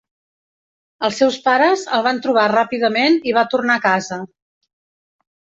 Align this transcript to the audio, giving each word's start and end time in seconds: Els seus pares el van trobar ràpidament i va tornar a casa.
Els 1.07 1.19
seus 1.23 1.37
pares 1.47 1.83
el 1.97 2.05
van 2.09 2.21
trobar 2.25 2.47
ràpidament 2.53 3.21
i 3.33 3.37
va 3.39 3.47
tornar 3.55 3.77
a 3.81 3.85
casa. 3.85 4.21